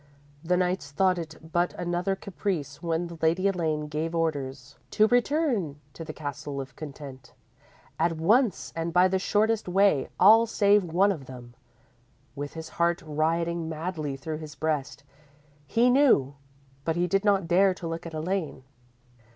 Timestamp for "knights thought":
0.57-1.19